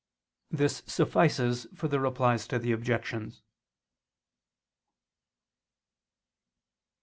This 0.49 0.81
suffices 0.87 1.67
for 1.75 1.87
the 1.87 1.99
Replies 1.99 2.47
to 2.47 2.57
the 2.57 2.71
Objections. 2.71 3.43